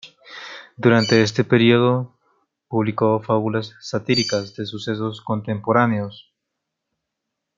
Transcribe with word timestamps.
Durante 0.77 1.21
este 1.21 1.43
periodo 1.43 2.17
publicó 2.67 3.21
fábulas 3.21 3.75
satíricas 3.81 4.55
de 4.55 4.65
sucesos 4.65 5.21
contemporáneos. 5.21 6.33